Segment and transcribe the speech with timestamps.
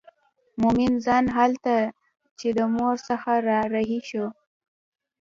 [0.61, 1.75] مومن خان هلته
[2.39, 4.25] چې د مور څخه را رهي شو.